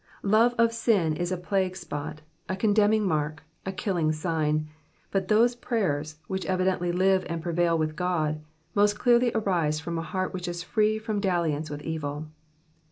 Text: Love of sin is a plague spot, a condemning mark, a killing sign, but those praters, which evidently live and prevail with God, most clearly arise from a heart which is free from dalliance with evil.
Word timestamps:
Love 0.23 0.55
of 0.57 0.73
sin 0.73 1.15
is 1.15 1.31
a 1.31 1.37
plague 1.37 1.75
spot, 1.75 2.21
a 2.49 2.55
condemning 2.55 3.03
mark, 3.05 3.43
a 3.67 3.71
killing 3.71 4.11
sign, 4.11 4.67
but 5.11 5.27
those 5.27 5.53
praters, 5.55 6.15
which 6.25 6.43
evidently 6.47 6.91
live 6.91 7.23
and 7.29 7.43
prevail 7.43 7.77
with 7.77 7.95
God, 7.95 8.41
most 8.73 8.97
clearly 8.97 9.31
arise 9.35 9.79
from 9.79 9.99
a 9.99 10.01
heart 10.01 10.33
which 10.33 10.47
is 10.47 10.63
free 10.63 10.97
from 10.97 11.19
dalliance 11.19 11.69
with 11.69 11.83
evil. 11.83 12.25